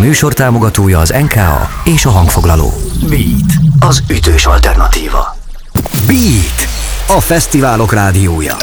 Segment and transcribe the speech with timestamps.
[0.00, 2.72] műsor támogatója az NKA és a hangfoglaló.
[3.08, 5.36] Beat, az ütős alternatíva.
[6.06, 6.68] Beat,
[7.16, 8.56] a fesztiválok rádiója.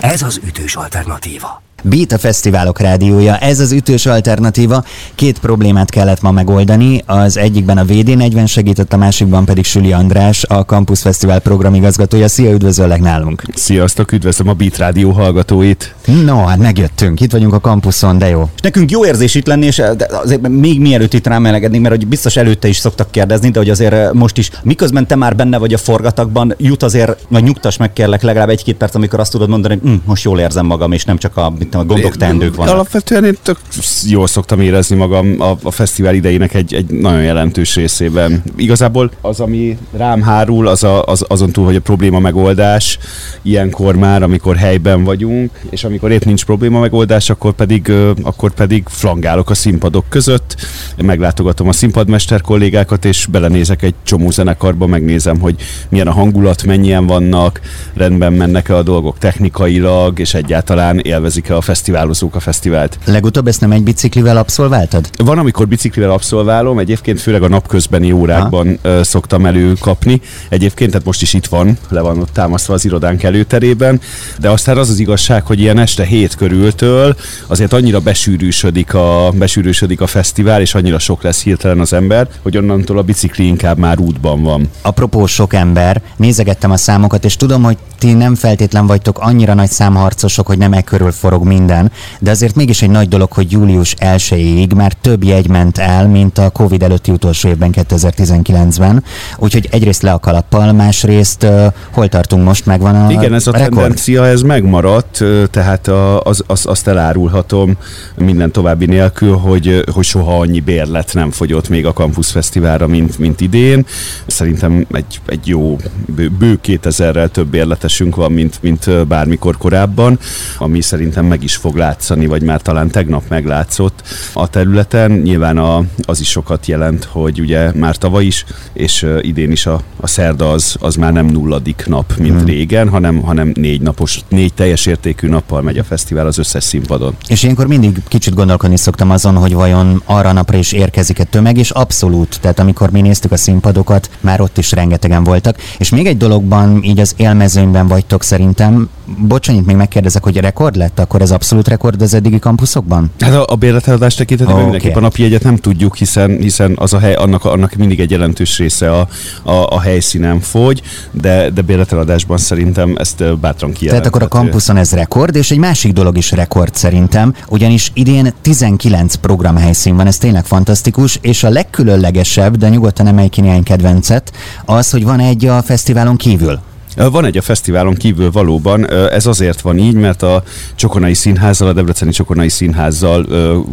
[0.00, 1.67] Ez az ütős alternatíva.
[1.82, 4.84] Beat a Fesztiválok rádiója, ez az ütős alternatíva.
[5.14, 10.44] Két problémát kellett ma megoldani, az egyikben a VD40 segített, a másikban pedig Süli András,
[10.44, 12.28] a Campus Fesztivál programigazgatója.
[12.28, 13.42] Szia, üdvözöllek nálunk!
[13.54, 15.94] Sziasztok, üdvözlöm a Beat rádió hallgatóit!
[16.24, 18.48] No, hát megjöttünk, itt vagyunk a kampuszon, de jó.
[18.54, 22.36] És nekünk jó érzés itt lenni, és azért még mielőtt itt rámelegednénk, mert hogy biztos
[22.36, 25.78] előtte is szoktak kérdezni, de hogy azért most is, miközben te már benne vagy a
[25.78, 29.90] forgatagban, jut azért, vagy nyugtass meg kérlek legalább egy-két perc, amikor azt tudod mondani, hogy
[29.90, 32.74] hm, most jól érzem magam, és nem csak a, a gondok teendők vannak.
[32.74, 33.58] Alapvetően én tök
[34.06, 38.42] jól szoktam érezni magam a, a fesztivál idejének egy, egy nagyon jelentős részében.
[38.56, 42.98] Igazából az, ami rám hárul, az, a, az azon túl, hogy a probléma megoldás
[43.42, 48.84] ilyenkor már, amikor helyben vagyunk, és amikor épp nincs probléma megoldás, akkor pedig, akkor pedig
[48.86, 50.56] flangálok a színpadok között,
[50.96, 55.54] meglátogatom a színpadmester kollégákat, és belenézek egy csomó zenekarba, megnézem, hogy
[55.88, 57.60] milyen a hangulat, mennyien vannak,
[57.94, 62.98] rendben mennek-e a dolgok technikailag, és egyáltalán élvezik-e a fesztiválozók a fesztivált.
[63.04, 65.10] Legutóbb ezt nem egy biciklivel abszolváltad?
[65.16, 69.04] Van, amikor biciklivel abszolválom, egyébként főleg a napközbeni órákban ha.
[69.04, 70.20] szoktam előkapni.
[70.48, 74.00] Egyébként, tehát most is itt van, le van ott támasztva az irodánk előterében,
[74.38, 80.00] de aztán az az igazság, hogy ilyen este hét körültől azért annyira besűrűsödik a, besűrűsödik
[80.00, 83.98] a fesztivál, és annyira sok lesz hirtelen az ember, hogy onnantól a bicikli inkább már
[83.98, 84.70] útban van.
[84.82, 89.70] Apropó sok ember, nézegettem a számokat, és tudom, hogy ti nem feltétlen vagytok annyira nagy
[89.70, 93.94] számharcosok, hogy nem e körül forog minden, de azért mégis egy nagy dolog, hogy július
[94.00, 99.04] 1-ig már több jegy ment el, mint a Covid előtti utolsó évben 2019-ben.
[99.38, 103.52] Úgyhogy egyrészt le a kalappal, másrészt uh, hol tartunk most, megvan a Igen, ez a
[103.52, 103.74] rekord?
[103.74, 105.88] tendencia, ez megmaradt, tehát
[106.22, 107.76] az, az, azt elárulhatom
[108.16, 113.18] minden további nélkül, hogy, hogy soha annyi bérlet nem fogyott még a Campus Fesztiválra, mint,
[113.18, 113.86] mint idén.
[114.26, 115.76] Szerintem egy, egy jó
[116.06, 120.18] bő, bő 2000-rel több bérletesünk van, mint, mint bármikor korábban,
[120.58, 125.10] ami szerintem meg is fog látszani, vagy már talán tegnap meglátszott a területen.
[125.10, 129.80] Nyilván a, az is sokat jelent, hogy ugye már tavaly is, és idén is a,
[130.00, 132.44] a szerda az, az már nem nulladik nap, mint hmm.
[132.44, 137.16] régen, hanem, hanem négy napos, négy teljes értékű nappal megy a fesztivál az összes színpadon.
[137.28, 141.70] És ilyenkor mindig kicsit gondolkodni szoktam azon, hogy vajon arra napra is érkezik-e tömeg, és
[141.70, 145.56] abszolút, tehát amikor mi néztük a színpadokat, már ott is rengetegen voltak.
[145.78, 150.98] És még egy dologban, így az élmezőnyben vagytok szerintem, bocsánat, még megkérdezek, hogy rekord lett,
[150.98, 153.10] akkor ez abszolút rekord az eddigi kampuszokban?
[153.18, 155.04] Hát a, a bérleteladás tekintetében oh, mindenképpen okay.
[155.04, 158.58] a napi egyet nem tudjuk, hiszen, hiszen az a hely, annak, annak mindig egy jelentős
[158.58, 159.08] része a,
[159.42, 163.88] a, a helyszínen fogy, de, de bérleteladásban szerintem ezt bátran kijelenthető.
[163.88, 168.32] Tehát akkor a kampuszon ez rekord, és egy másik dolog is rekord szerintem, ugyanis idén
[168.42, 174.32] 19 programhelyszín van, ez tényleg fantasztikus, és a legkülönlegesebb, de nyugodtan emelj ki néhány kedvencet,
[174.64, 176.60] az, hogy van egy a fesztiválon kívül.
[176.98, 180.42] Van egy a fesztiválon kívül valóban, ez azért van így, mert a
[180.74, 183.26] Csokonai Színházzal, a Debreceni Csokonai Színházzal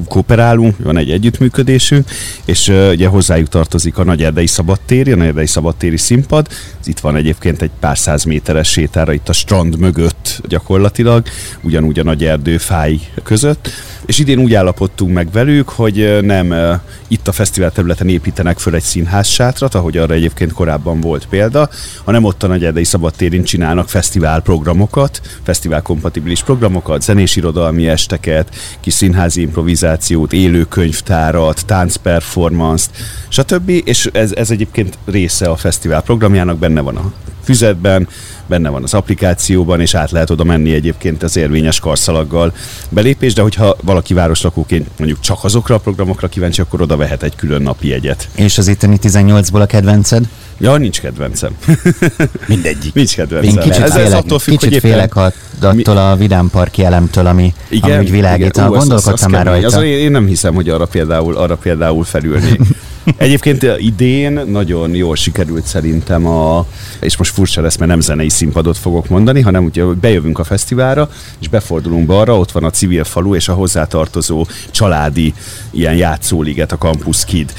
[0.08, 2.10] kooperálunk, van egy együttműködésünk,
[2.46, 6.48] és ugye hozzájuk tartozik a Nagy Erdei Szabadtéri, a Nagy Erdei Szabadtéri színpad.
[6.84, 11.24] Itt van egyébként egy pár száz méteres sétára itt a strand mögött gyakorlatilag,
[11.62, 13.70] ugyanúgy a Nagy Erdő fáj között
[14.06, 16.54] és idén úgy állapodtunk meg velük, hogy nem
[17.08, 21.70] itt a fesztivál területen építenek föl egy színház sátrat, ahogy arra egyébként korábban volt példa,
[22.04, 22.84] hanem ott a Nagy Erdei
[23.16, 31.66] Szabadtérin csinálnak fesztivál programokat, fesztivál kompatibilis programokat, zenés irodalmi esteket, kis színházi improvizációt, élő könyvtárat,
[31.66, 32.92] táncperformance-t,
[33.28, 33.70] stb.
[33.70, 37.12] És ez, ez egyébként része a fesztivál programjának, benne van a
[37.44, 38.08] füzetben,
[38.48, 42.54] benne van az applikációban, és át lehet oda menni egyébként az érvényes karszalaggal
[42.90, 47.36] belépés, de hogyha valaki városlakóként mondjuk csak azokra a programokra kíváncsi, akkor oda vehet egy
[47.36, 48.30] külön napi jegyet.
[48.36, 50.28] És az itteni 18-ból a kedvenced?
[50.58, 51.52] Ja, nincs kedvencem.
[52.48, 52.94] Mindegyik.
[52.94, 53.50] Nincs kedvencem.
[53.50, 57.26] Én kicsit, ez, félek, ez attól függ, kicsit hogy félek attól a Vidám Parki elemtől,
[57.26, 58.58] ami, igen, ami világít.
[58.58, 59.68] Igen, Gondolkodtam már rajta.
[59.68, 62.60] Az, én nem hiszem, hogy arra például, arra például felülnék.
[63.18, 66.66] Egyébként idén nagyon jól sikerült szerintem a,
[67.00, 71.10] és most furcsa lesz, mert nem zenei színpadot fogok mondani, hanem ugye bejövünk a fesztiválra,
[71.40, 75.34] és befordulunk balra, ott van a civil falu és a hozzátartozó családi
[75.72, 77.54] ilyen játszóliget, a Campus Kid.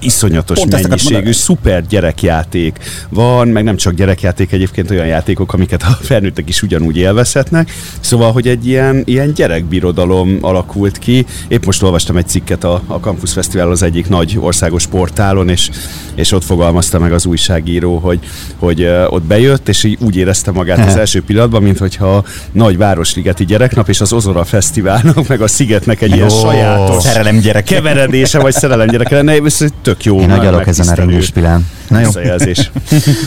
[0.00, 2.78] Iszonyatos Pont mennyiségű, szuper gyerekjáték
[3.08, 7.70] van, meg nem csak gyerekjáték, egyébként olyan játékok, amiket a felnőttek is ugyanúgy élvezhetnek.
[8.00, 11.26] Szóval, hogy egy ilyen, ilyen gyerekbirodalom alakult ki.
[11.48, 15.70] Épp most olvastam egy cikket a, a Campus Fesztivál az egyik nagy országos portálon, és,
[16.14, 18.18] és ott fogalmazta meg az újságíró, hogy,
[18.58, 23.44] hogy ott bejött, és így úgy érezte magát az első pillanatban, mint hogyha nagy városligeti
[23.44, 27.64] gyereknap, és az Ozora Fesztiválnak, meg a Szigetnek egy ilyen sajátos szerelem gyerek.
[27.64, 30.20] keveredése, vagy szerelem gyereke lenne, ez tök jó.
[30.20, 31.66] Én agyalok ezen a ringus pilán.
[31.92, 32.06] Na jó.
[32.06, 32.70] Visszajelzés.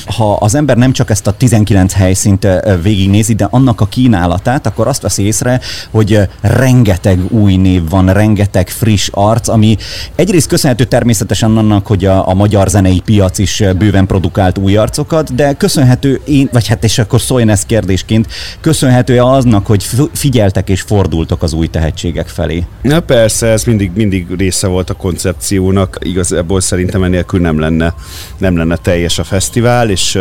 [0.05, 2.47] Ha az ember nem csak ezt a 19 helyszínt
[2.81, 8.69] végignézi, de annak a kínálatát, akkor azt veszi észre, hogy rengeteg új név van, rengeteg
[8.69, 9.77] friss arc, ami
[10.15, 15.35] egyrészt köszönhető természetesen annak, hogy a, a magyar zenei piac is bőven produkált új arcokat,
[15.35, 18.27] de köszönhető én, vagy hát és akkor szóljon ez kérdésként,
[18.61, 22.65] köszönhető aznak, hogy figyeltek és fordultok az új tehetségek felé?
[22.81, 27.93] Na persze, ez mindig, mindig része volt a koncepciónak, igazából szerintem enélkül nem lenne,
[28.37, 30.19] nem lenne teljes a fesztivál, és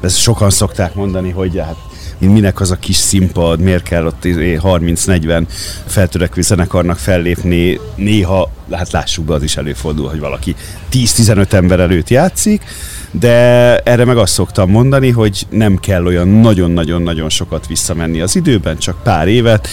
[0.00, 1.76] ezt sokan szokták mondani, hogy hát
[2.30, 5.46] minek az a kis színpad, miért kell ott 30-40
[5.86, 10.54] feltörekvő zenekarnak fellépni, néha, hát lássuk be, az is előfordul, hogy valaki
[10.92, 12.64] 10-15 ember előtt játszik,
[13.10, 13.30] de
[13.78, 19.02] erre meg azt szoktam mondani, hogy nem kell olyan nagyon-nagyon-nagyon sokat visszamenni az időben, csak
[19.02, 19.68] pár évet,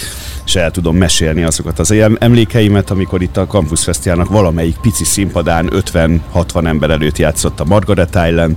[0.46, 5.70] és el tudom mesélni azokat az emlékeimet, amikor itt a Campus Fesztiválnak valamelyik pici színpadán
[5.94, 8.56] 50-60 ember előtt játszott a Margaret Island,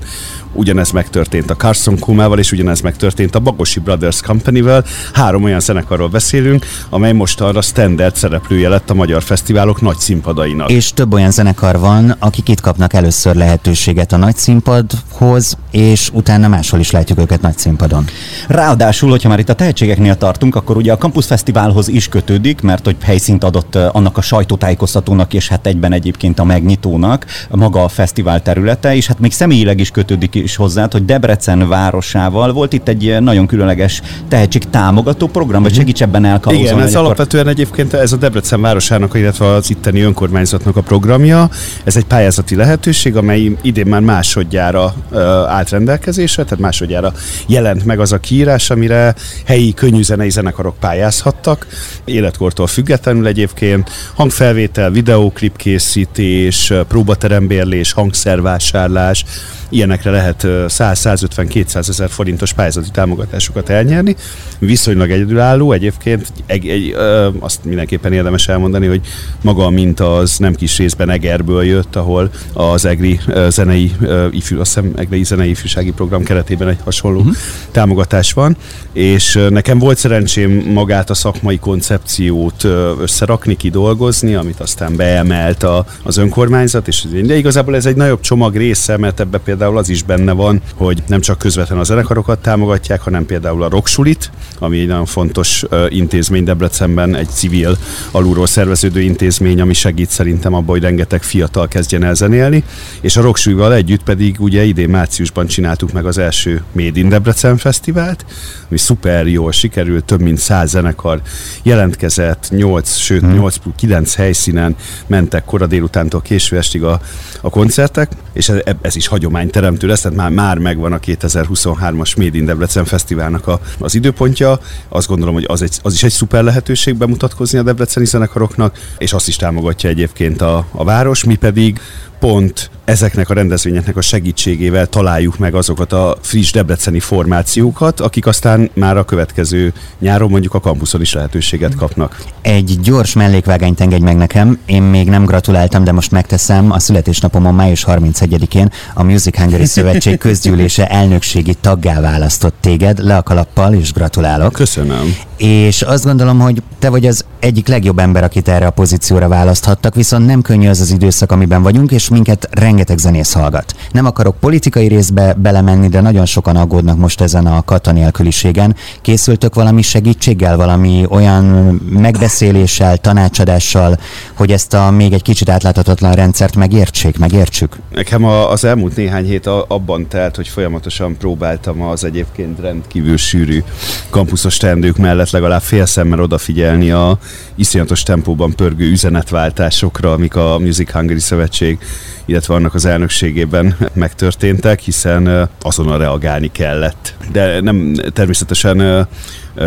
[0.52, 4.84] ugyanez megtörtént a Carson Kumával, és ugyanez megtörtént a Bagosi Brothers Company-vel.
[5.12, 10.70] Három olyan zenekarról beszélünk, amely most arra standard szereplője lett a magyar fesztiválok nagy színpadainak.
[10.70, 16.48] És több olyan zenekar van, akik itt kapnak először lehetőséget a nagy színpadhoz, és utána
[16.48, 18.04] máshol is látjuk őket nagy színpadon.
[18.48, 22.84] Ráadásul, hogyha már itt a tehetségeknél tartunk, akkor ugye a Campus Fesztiválhoz is kötődik, mert
[22.84, 28.42] hogy helyszínt adott annak a sajtótájékoztatónak, és hát egyben egyébként a megnyitónak maga a fesztivál
[28.42, 33.16] területe, és hát még személyileg is kötődik is hozzá, hogy Debrecen városával volt itt egy
[33.20, 35.80] nagyon különleges tehetség támogató program, vagy mhm.
[35.80, 36.70] segíts ebben elkalózolni.
[36.70, 41.50] Igen, ez alapvetően egyébként ez a Debrecen városának, illetve az itteni önkormányzatnak a programja.
[41.84, 47.12] Ez egy pályázati lehetőség, amely idén már másodjára uh, állt rendelkezésre, tehát másodjára
[47.46, 49.14] jelent meg az a kiírás, amire
[49.46, 51.66] helyi könnyűzenei zenekarok pályázhattak,
[52.04, 59.24] életkortól függetlenül egyébként, hangfelvétel, videóklip készítés, próbaterembérlés, hangszervásárlás,
[59.68, 64.16] ilyenekre lehet 100-150-200 ezer forintos pályázati támogatásokat elnyerni.
[64.58, 69.00] Viszonylag egyedülálló egyébként, egy, egy, ö, azt mindenképpen érdemes elmondani, hogy
[69.42, 73.92] maga a minta az nem kis részben Egerből jött, ahol az EGRI zenei,
[74.30, 77.34] ifjú, azt hiszem EGRI zenei ifjúsági program keretében egy hasonló uh-huh.
[77.70, 78.56] támogatás van,
[78.92, 82.64] és nekem volt szerencsém magát a szakmai koncepciót
[83.00, 88.56] összerakni, kidolgozni, amit aztán beemelt a, az önkormányzat, és de igazából ez egy nagyobb csomag
[88.56, 92.38] része, mert ebbe például például az is benne van, hogy nem csak közvetlenül a zenekarokat
[92.38, 97.76] támogatják, hanem például a Rocksulit, ami egy nagyon fontos intézmény Debrecenben, egy civil
[98.10, 102.64] alulról szerveződő intézmény, ami segít szerintem abban, hogy rengeteg fiatal kezdjen el zenélni,
[103.00, 107.56] és a Rocksulival együtt pedig ugye idén márciusban csináltuk meg az első Made in Debrecen
[107.56, 108.24] Fesztivált,
[108.68, 111.20] ami szuper jól sikerült, több mint száz zenekar
[111.62, 113.32] jelentkezett, 8, sőt hmm.
[113.32, 114.76] 8 9 helyszínen
[115.06, 117.00] mentek kora délutántól késő estig a,
[117.40, 122.16] a koncertek, és ez, ez is hagyomány teremtő lesz, tehát már, már megvan a 2023-as
[122.16, 124.58] Made in Debrecen Fesztiválnak a, az időpontja.
[124.88, 129.12] Azt gondolom, hogy az, egy, az is egy szuper lehetőség bemutatkozni a debreceni zenekaroknak, és
[129.12, 131.80] azt is támogatja egyébként a, a város, mi pedig
[132.22, 138.70] pont ezeknek a rendezvényeknek a segítségével találjuk meg azokat a friss debreceni formációkat, akik aztán
[138.74, 142.22] már a következő nyáron mondjuk a kampuszon is lehetőséget kapnak.
[142.40, 146.70] Egy gyors mellékvágányt engedj meg nekem, én még nem gratuláltam, de most megteszem.
[146.70, 153.22] A születésnapomon május 31-én a Music Hungary Szövetség közgyűlése elnökségi taggá választott téged, le a
[153.22, 154.52] kalappal, és gratulálok.
[154.52, 155.14] Köszönöm.
[155.36, 159.94] És azt gondolom, hogy te vagy az egyik legjobb ember, akit erre a pozícióra választhattak,
[159.94, 163.74] viszont nem könnyű az az időszak, amiben vagyunk, és minket rengeteg zenész hallgat.
[163.90, 168.76] Nem akarok politikai részbe belemenni, de nagyon sokan aggódnak most ezen a katanélküliségen.
[169.00, 171.44] Készültök valami segítséggel, valami olyan
[171.90, 173.98] megbeszéléssel, tanácsadással,
[174.34, 177.76] hogy ezt a még egy kicsit átláthatatlan rendszert megértsék, megértsük?
[177.94, 183.62] Nekem a, az elmúlt néhány hét abban telt, hogy folyamatosan próbáltam az egyébként rendkívül sűrű
[184.10, 187.18] kampuszos teendők mellett legalább fél szemmel odafigyelni a
[187.54, 191.78] iszonyatos tempóban pörgő üzenetváltásokra, amik a Music Hungary Szövetség
[192.24, 197.14] illetve annak az elnökségében megtörténtek, hiszen azonnal reagálni kellett.
[197.32, 199.08] De nem természetesen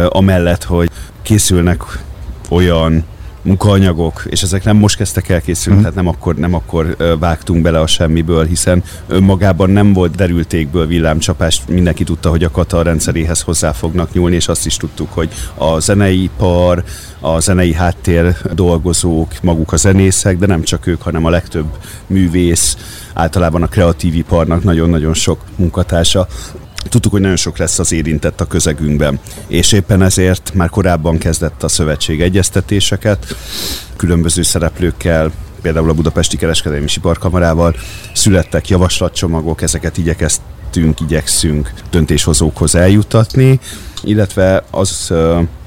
[0.10, 0.90] amellett, hogy
[1.22, 1.82] készülnek
[2.50, 3.06] olyan
[3.46, 5.82] munkaanyagok, és ezek nem most kezdtek el készülni, mm.
[5.82, 11.62] tehát nem akkor, nem akkor vágtunk bele a semmiből, hiszen önmagában nem volt derültékből villámcsapás,
[11.68, 15.80] mindenki tudta, hogy a kata rendszeréhez hozzá fognak nyúlni, és azt is tudtuk, hogy a
[15.80, 16.84] zenei ipar,
[17.20, 22.78] a zenei háttér dolgozók, maguk a zenészek, de nem csak ők, hanem a legtöbb művész,
[23.14, 26.28] általában a kreatív iparnak nagyon-nagyon sok munkatársa
[26.90, 31.64] Tudtuk, hogy nagyon sok lesz az érintett a közegünkben, és éppen ezért már korábban kezdett
[31.64, 33.36] a szövetség egyeztetéseket,
[33.96, 37.76] különböző szereplőkkel, például a Budapesti Kereskedelmi Siparkamarával
[38.14, 43.60] születtek javaslatcsomagok, ezeket igyekeztünk, igyekszünk döntéshozókhoz eljutatni,
[44.04, 45.14] illetve az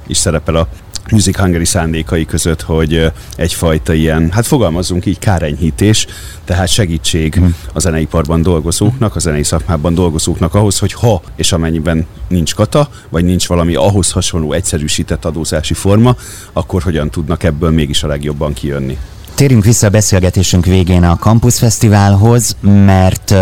[0.07, 0.69] is szerepel a
[1.11, 6.07] Music Hungary szándékai között, hogy egyfajta ilyen, hát fogalmazzunk így, kárenyhítés,
[6.45, 7.55] tehát segítség hmm.
[7.73, 13.25] a zeneiparban dolgozóknak, a zenei szakmában dolgozóknak ahhoz, hogy ha és amennyiben nincs kata, vagy
[13.25, 16.17] nincs valami ahhoz hasonló egyszerűsített adózási forma,
[16.53, 18.99] akkor hogyan tudnak ebből mégis a legjobban kijönni.
[19.35, 23.35] Térjünk vissza a beszélgetésünk végén a Campus Fesztiválhoz, mert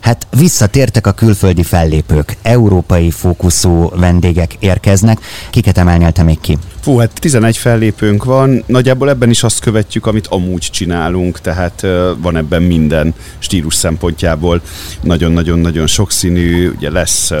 [0.00, 5.20] Hát visszatértek a külföldi fellépők, európai fókuszú vendégek érkeznek.
[5.50, 6.58] Kiket emelnél még ki?
[6.88, 11.86] Fú, hát 11 fellépőnk van, nagyjából ebben is azt követjük, amit amúgy csinálunk, tehát
[12.18, 14.60] van ebben minden stílus szempontjából.
[15.02, 17.32] Nagyon-nagyon-nagyon sokszínű, ugye lesz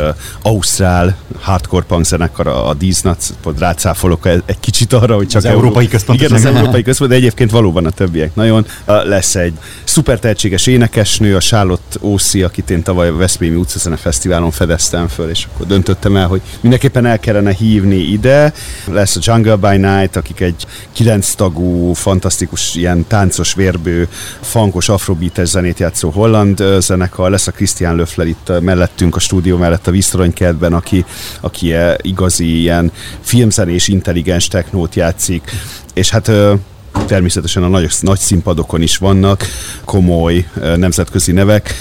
[0.42, 6.20] Ausztrál hardcore punk zenekar, a, Díznac, rácáfolok egy kicsit arra, hogy csak az Európai Központ.
[6.20, 8.66] Igen, az Európai Központ, de egyébként valóban a többiek nagyon.
[8.86, 9.52] Lesz egy
[9.84, 15.30] szuper tehetséges énekesnő, a Charlotte Ószi, akit én tavaly a Veszprémi utcaszene fesztiválon fedeztem föl,
[15.30, 18.52] és akkor döntöttem el, hogy mindenképpen el kellene hívni ide.
[18.84, 24.08] Lesz a Jungle by Night, akik egy kilenc tagú, fantasztikus, ilyen táncos, vérbő,
[24.40, 27.30] fankos, afrobeates zenét játszó holland zenekar.
[27.30, 31.04] Lesz a Christian Löffler itt mellettünk, a stúdió mellett a Víztoronykertben, aki,
[31.40, 35.50] aki igazi ilyen filmzenés, intelligens technót játszik.
[35.94, 36.30] És hát
[37.06, 39.44] természetesen a nagy, nagy színpadokon is vannak
[39.84, 41.74] komoly nemzetközi nevek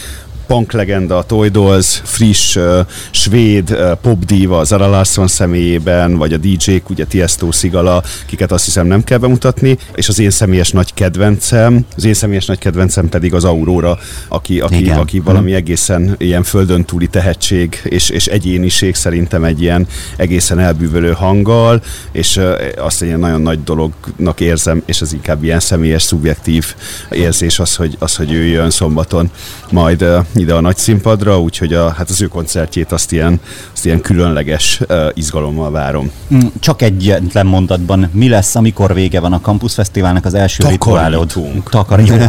[0.48, 2.80] punk legenda, Toy Dolls, friss uh,
[3.12, 8.88] svéd uh, popdíva Zara Larsson személyében, vagy a DJ-k, ugye Tiesto Szigala, kiket azt hiszem
[8.88, 13.34] nem kell bemutatni, és az én személyes nagy kedvencem, az én személyes nagy kedvencem pedig
[13.34, 19.44] az Aurora, aki, aki, aki valami egészen ilyen földön túli tehetség és, és egyéniség szerintem
[19.44, 19.88] egy ilyen
[20.18, 25.44] egészen elbűvölő hanggal, és uh, azt egy ilyen nagyon nagy dolognak érzem, és az inkább
[25.44, 26.76] ilyen személyes, szubjektív
[27.12, 29.32] érzés az, hogy, az, hogy ő jön szombaton
[29.72, 30.06] majd
[30.40, 33.40] ide a nagy színpadra, úgyhogy a, hát az ő koncertjét azt ilyen,
[33.74, 36.12] azt ilyen különleges uh, izgalommal várom.
[36.34, 41.34] Mm, csak egyetlen mondatban, mi lesz, amikor vége van a Campus Fesztiválnak az első rituálod?
[41.70, 42.22] Takarítunk.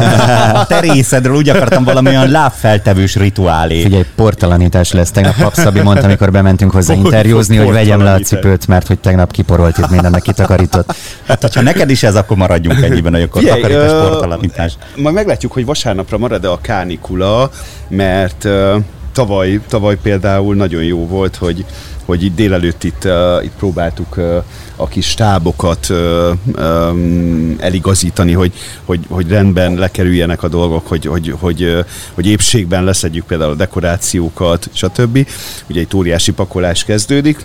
[0.54, 3.82] a te részedről úgy akartam valamilyen lábfeltevős rituálé.
[3.82, 5.10] Figyelj, portalanítás lesz.
[5.10, 9.32] Tegnap Papszabi mondta, amikor bementünk hozzá interjúzni, hogy vegyem le a cipőt, mert hogy tegnap
[9.32, 10.94] kiporolt itt mindennek kitakarított.
[11.26, 14.72] Hát, hogyha neked is ez, akkor maradjunk ennyiben, hogy akkor Figyelj, takarítás, portalanítás.
[14.96, 17.50] Majd meglátjuk, hogy vasárnapra marad-e a kánikula,
[17.98, 21.64] mert uh, tavaly, tavaly például nagyon jó volt, hogy,
[22.04, 24.42] hogy itt délelőtt itt, uh, itt próbáltuk uh,
[24.76, 25.98] a kis stábokat uh,
[26.58, 28.52] um, eligazítani, hogy,
[28.84, 33.54] hogy, hogy rendben lekerüljenek a dolgok, hogy, hogy, hogy, uh, hogy épségben leszedjük például a
[33.54, 35.28] dekorációkat, stb.
[35.68, 37.44] Ugye egy óriási pakolás kezdődik,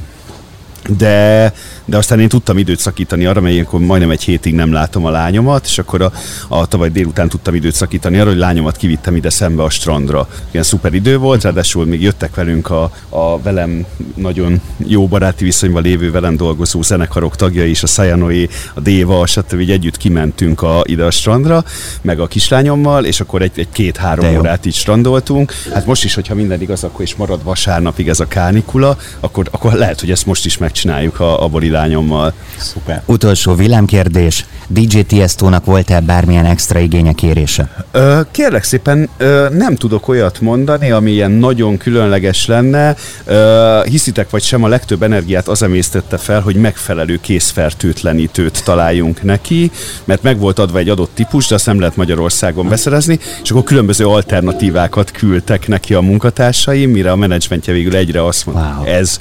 [0.90, 1.54] de,
[1.86, 5.10] de aztán én tudtam időt szakítani arra, mert ilyenkor majdnem egy hétig nem látom a
[5.10, 6.12] lányomat, és akkor a,
[6.48, 10.28] a tavaly délután tudtam időt szakítani arra, hogy lányomat kivittem ide szembe a strandra.
[10.52, 13.86] Ilyen szuper idő volt, ráadásul még jöttek velünk a, a velem
[14.16, 19.60] nagyon jó baráti viszonyban lévő velem dolgozó zenekarok tagjai is, a Sajanoi, a Déva, stb.
[19.60, 21.64] Így együtt kimentünk a, ide a strandra,
[22.02, 25.54] meg a kislányommal, és akkor egy, egy két-három órát így strandoltunk.
[25.74, 29.74] Hát most is, hogyha minden igaz, akkor is marad vasárnapig ez a kánikula, akkor, akkor
[29.74, 32.34] lehet, hogy ezt most is meg megcsináljuk a, a borilányommal.
[32.58, 33.02] Szuper.
[33.06, 34.46] Utolsó villámkérdés.
[34.74, 37.86] DJ Tiesto-nak volt-e bármilyen extra igénye kérése?
[37.92, 42.96] Ö, kérlek szépen, ö, nem tudok olyat mondani, ami ilyen nagyon különleges lenne.
[43.26, 49.72] Ö, hiszitek vagy sem, a legtöbb energiát az emésztette fel, hogy megfelelő készfertőtlenítőt találjunk neki,
[50.04, 53.64] mert meg volt adva egy adott típus, de azt nem lehet Magyarországon beszerezni, és akkor
[53.64, 58.86] különböző alternatívákat küldtek neki a munkatársaim, mire a menedzsmentje végül egyre azt mondta, wow.
[58.86, 59.20] ez,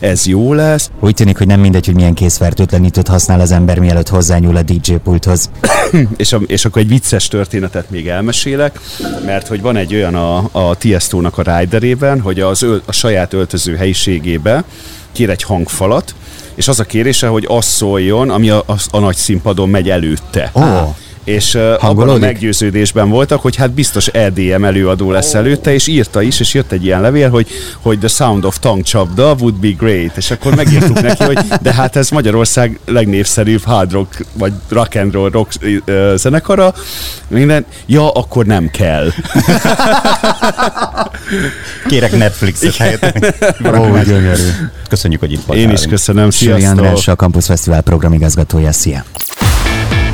[0.00, 0.90] ez jó lesz.
[1.00, 4.89] Úgy tűnik, hogy nem mindegy, hogy milyen készfertőtlenítőt használ az ember, mielőtt hozzányúl a DJ
[4.98, 5.50] pulthoz.
[6.16, 8.80] és, a, és akkor egy vicces történetet még elmesélek,
[9.24, 13.32] mert hogy van egy olyan a, a Tiesto-nak a riderében, hogy az öl, a saját
[13.32, 14.64] öltöző helyiségébe
[15.12, 16.14] kér egy hangfalat,
[16.54, 20.50] és az a kérése, hogy az szóljon, ami a, a, a nagy színpadon megy előtte.
[20.52, 20.94] Oh
[21.30, 22.22] és uh, abban a Hangolódik?
[22.22, 26.84] meggyőződésben voltak, hogy hát biztos EDM előadó lesz előtte, és írta is, és jött egy
[26.84, 27.46] ilyen levél, hogy,
[27.80, 31.72] hogy The Sound of Tongue csapda would be great, és akkor megírtuk neki, hogy de
[31.72, 35.52] hát ez Magyarország legnépszerűbb hard rock, vagy rock and roll rock
[35.84, 36.74] ö, zenekara,
[37.28, 39.08] minden, ja, akkor nem kell.
[41.88, 43.34] Kérek Netflixet helyett.
[43.78, 44.48] Ó, gyönyörű.
[44.88, 45.64] Köszönjük, hogy itt voltál.
[45.64, 47.14] Én is köszönöm, Sőri András, sziasztok!
[47.14, 48.72] a Campus Fesztivál programigazgatója.
[48.72, 49.04] Szia!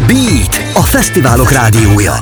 [0.06, 2.14] Beat, a fesztiválok rádiója.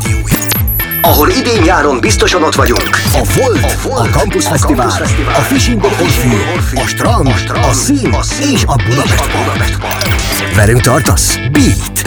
[1.03, 2.91] Ahol idén-nyáron biztosan ott vagyunk.
[3.13, 6.37] A Volt, a, Volt, a Campus Fesztivál, a Fishing Orfű,
[6.75, 7.29] a Strand,
[7.69, 8.17] a Szín
[8.53, 10.09] és a Budapest Park.
[10.55, 11.37] Velünk tartasz?
[11.53, 12.03] Beat.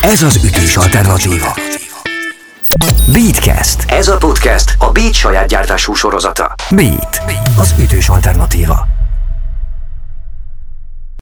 [0.00, 1.56] Ez az ütős alternatíva.
[3.12, 3.84] Beatcast.
[3.86, 6.54] Ez a podcast a Beat saját gyártású sorozata.
[6.70, 7.22] Beat.
[7.58, 8.99] Az ütős alternatíva.